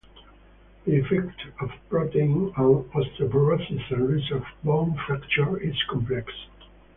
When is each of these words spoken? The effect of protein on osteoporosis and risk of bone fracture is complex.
The 0.85 0.97
effect 0.99 1.41
of 1.59 1.69
protein 1.87 2.51
on 2.57 2.85
osteoporosis 2.85 3.91
and 3.91 4.09
risk 4.09 4.31
of 4.31 4.43
bone 4.63 4.97
fracture 5.05 5.59
is 5.59 5.75
complex. 5.91 6.33